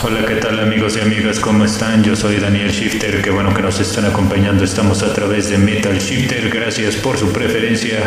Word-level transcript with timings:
Hola, 0.00 0.24
¿qué 0.24 0.36
tal 0.36 0.60
amigos 0.60 0.96
y 0.96 1.00
amigas? 1.00 1.40
¿Cómo 1.40 1.64
están? 1.64 2.04
Yo 2.04 2.14
soy 2.14 2.36
Daniel 2.36 2.70
Shifter, 2.70 3.20
qué 3.20 3.30
bueno 3.30 3.52
que 3.52 3.62
nos 3.62 3.80
están 3.80 4.04
acompañando. 4.04 4.62
Estamos 4.62 5.02
a 5.02 5.12
través 5.12 5.50
de 5.50 5.58
Metal 5.58 5.98
Shifter. 5.98 6.50
Gracias 6.50 6.94
por 6.94 7.18
su 7.18 7.32
preferencia. 7.32 7.98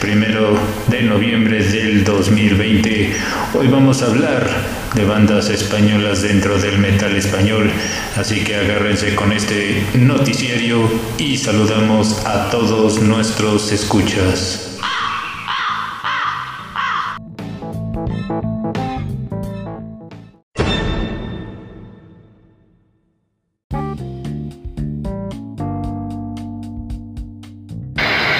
Primero 0.00 0.58
de 0.86 1.02
noviembre 1.02 1.62
del 1.62 2.02
2020. 2.02 3.12
Hoy 3.52 3.68
vamos 3.68 4.02
a 4.02 4.06
hablar 4.06 4.48
de 4.94 5.04
bandas 5.04 5.50
españolas 5.50 6.22
dentro 6.22 6.58
del 6.58 6.78
metal 6.78 7.14
español. 7.14 7.70
Así 8.16 8.42
que 8.42 8.56
agárrense 8.56 9.14
con 9.14 9.30
este 9.30 9.84
noticiario 9.92 10.90
y 11.18 11.36
saludamos 11.36 12.24
a 12.24 12.48
todos 12.48 13.02
nuestros 13.02 13.70
escuchas. 13.70 14.70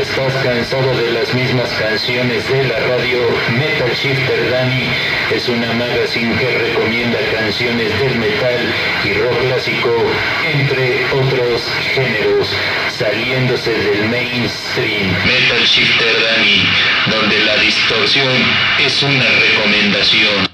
¿Estás 0.04 0.34
cansado 0.44 0.94
de 0.98 1.12
las 1.12 1.32
mismas 1.32 1.70
canciones 1.80 2.46
de 2.50 2.64
la 2.64 2.78
radio? 2.78 3.20
Metal 3.58 3.90
Shifter 3.90 4.50
Danny 4.50 4.86
es 5.34 5.48
una 5.48 5.72
magazine 5.72 6.36
que 6.36 6.58
recomienda 6.58 7.18
canciones 7.32 7.98
del 7.98 8.14
metal 8.18 8.74
y 9.02 9.14
rock 9.14 9.40
clásico, 9.46 9.90
entre 10.52 11.06
otros 11.06 11.72
géneros, 11.94 12.54
saliéndose 12.90 13.72
del 13.72 14.08
mainstream. 14.10 15.10
Metal 15.24 15.64
Shifter 15.64 16.14
Danny, 16.22 16.62
donde 17.10 17.38
la 17.46 17.56
distorsión 17.56 18.28
es 18.84 19.02
una 19.02 19.24
recomendación. 19.40 20.53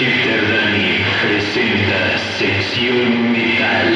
Shifter 0.00 0.40
Danny 0.48 1.04
presenta 1.20 2.16
sección 2.38 3.32
metal. 3.32 3.88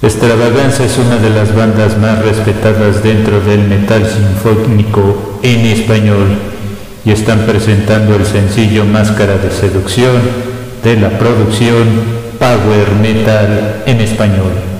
Extravaganza 0.00 0.84
es 0.84 0.96
una 0.98 1.16
de 1.16 1.30
las 1.30 1.52
bandas 1.56 1.98
más 1.98 2.24
respetadas 2.24 3.02
dentro 3.02 3.40
del 3.40 3.66
metal 3.66 4.06
sinfónico 4.06 5.40
en 5.42 5.66
español 5.66 6.53
y 7.04 7.10
están 7.10 7.40
presentando 7.40 8.16
el 8.16 8.24
sencillo 8.24 8.84
Máscara 8.84 9.36
de 9.36 9.50
Seducción 9.50 10.16
de 10.82 10.96
la 10.96 11.10
producción 11.18 11.86
Power 12.38 12.92
Metal 13.00 13.82
en 13.86 14.00
español. 14.00 14.73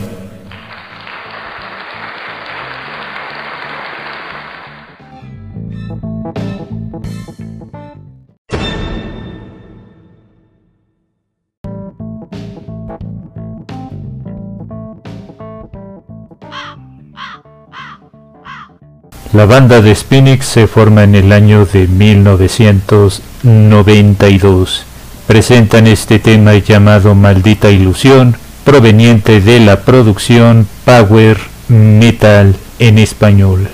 La 19.34 19.45
banda 19.46 19.80
de 19.80 19.92
Spinix 19.92 20.46
se 20.46 20.68
forma 20.68 21.02
en 21.02 21.17
el 21.17 21.33
año 21.33 21.67
de 21.67 21.89
1992. 21.89 24.86
Presentan 25.27 25.89
este 25.89 26.20
tema 26.20 26.55
llamado 26.55 27.17
Maldita 27.17 27.68
Ilusión, 27.68 28.36
proveniente 28.62 29.40
de 29.40 29.58
la 29.58 29.80
producción 29.80 30.68
Power 30.84 31.39
Metal 31.67 32.55
en 32.78 32.98
español. 32.98 33.68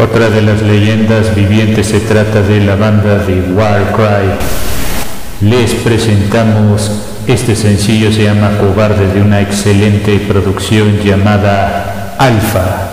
Otra 0.00 0.30
de 0.30 0.42
las 0.42 0.62
leyendas 0.62 1.34
vivientes 1.34 1.88
se 1.88 1.98
trata 1.98 2.40
de 2.40 2.60
la 2.60 2.76
banda 2.76 3.18
de 3.18 3.50
Warcry. 3.50 4.30
Les 5.40 5.74
presentamos 5.74 6.92
este 7.26 7.56
sencillo, 7.56 8.12
se 8.12 8.22
llama 8.22 8.58
Cobarde, 8.60 9.12
de 9.12 9.20
una 9.20 9.40
excelente 9.40 10.20
producción 10.20 11.00
llamada 11.02 12.14
Alpha. 12.16 12.87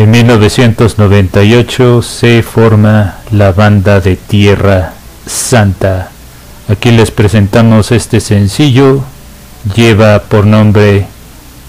En 0.00 0.12
1998 0.12 2.00
se 2.00 2.42
forma 2.42 3.16
la 3.32 3.52
banda 3.52 4.00
de 4.00 4.16
Tierra 4.16 4.94
Santa. 5.26 6.08
Aquí 6.68 6.90
les 6.90 7.10
presentamos 7.10 7.92
este 7.92 8.20
sencillo. 8.20 9.04
Lleva 9.76 10.20
por 10.20 10.46
nombre 10.46 11.04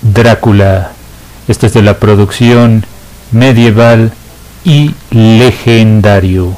Drácula. 0.02 0.94
Este 1.50 1.68
es 1.68 1.74
de 1.74 1.82
la 1.82 2.00
producción 2.00 2.86
medieval 3.34 4.14
y 4.64 4.96
legendario. 5.10 6.56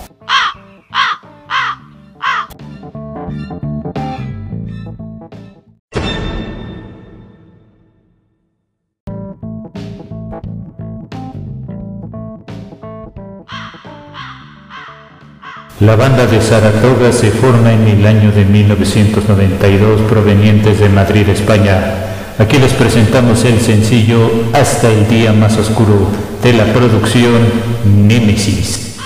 La 15.80 15.96
banda 15.96 16.28
de 16.28 16.40
Saratoga 16.40 17.12
se 17.12 17.32
forma 17.32 17.74
en 17.74 17.88
el 17.88 18.06
año 18.06 18.32
de 18.32 18.46
1992 18.46 20.02
provenientes 20.02 20.80
de 20.80 20.88
Madrid, 20.88 21.28
España. 21.30 22.36
Aquí 22.38 22.58
les 22.60 22.74
presentamos 22.74 23.44
el 23.44 23.60
sencillo 23.60 24.30
Hasta 24.54 24.92
el 24.92 25.08
día 25.08 25.34
más 25.34 25.58
oscuro 25.58 26.10
de 26.44 26.54
la 26.54 26.66
producción 26.66 27.42
Nemesis. 27.86 28.98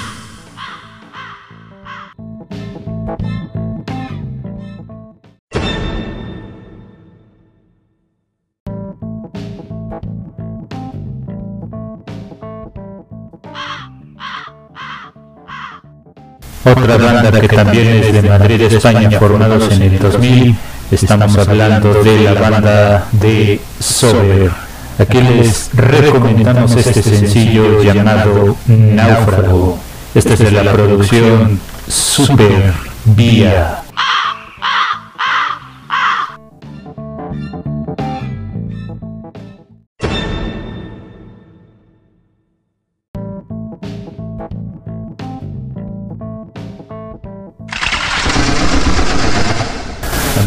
Otra 16.72 16.98
banda 16.98 17.40
que 17.40 17.48
también 17.48 17.88
es 17.88 18.14
de 18.14 18.22
Madrid, 18.24 18.62
España, 18.62 19.20
formados 19.20 19.72
en 19.72 19.82
el 19.84 20.00
2000. 20.00 20.56
Estamos 20.92 21.38
hablando 21.38 21.94
de 22.04 22.22
la 22.22 22.34
banda 22.34 23.08
de 23.12 23.60
Sober. 23.80 24.52
Aquí 25.00 25.22
les 25.22 25.70
recomendamos 25.74 26.76
este 26.76 27.02
sencillo 27.04 27.84
llamado 27.84 28.58
Náufrago. 28.68 29.78
Este 30.16 30.34
es 30.34 30.40
de 30.40 30.52
la 30.52 30.74
producción 30.74 31.60
Super 31.88 32.74
Vía. 33.06 33.84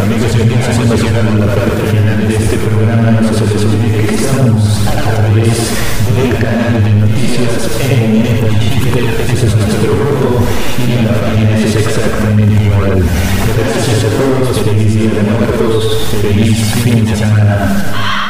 Amigos 0.03 0.33
y 0.37 0.43
amigas, 0.43 0.79
hemos 0.79 1.03
llegado 1.03 1.31
a 1.31 1.47
la 1.47 1.55
parte 1.55 1.83
final 1.91 2.29
de 2.29 2.35
este 2.35 2.57
programa. 2.57 3.21
No 3.21 3.33
se 3.35 3.45
les 3.47 3.65
olvide 3.65 4.07
que 4.07 4.15
estamos 4.15 4.87
a 4.87 4.93
través 4.93 5.59
del 6.17 6.37
canal 6.39 6.83
de 6.83 6.95
noticias 6.95 7.69
en 7.91 8.23
Shifter. 8.23 9.05
Ese 9.33 9.47
es 9.47 9.57
nuestro 9.57 9.93
grupo 9.93 10.43
y 10.79 11.05
la 11.05 11.13
página 11.21 11.59
es 11.59 11.77
exactamente 11.77 12.65
igual. 12.65 13.03
Gracias 13.59 14.05
a 14.05 14.11
todos. 14.17 14.59
Feliz 14.65 15.11
a 15.13 15.59
todos. 15.59 15.85
Feliz 16.23 16.59
fin 16.83 17.05
de 17.05 17.17
semana. 17.17 18.30